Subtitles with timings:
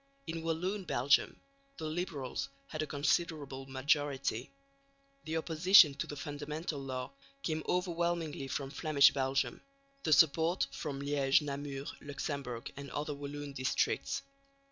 [0.25, 1.39] In Walloon Belgium
[1.77, 4.49] the Liberals had a considerable majority.
[5.25, 7.11] The opposition to the Fundamental Law
[7.43, 9.61] came overwhelmingly from Flemish Belgium;
[10.01, 14.23] the support from Liège, Namur, Luxemburg and other Walloon districts.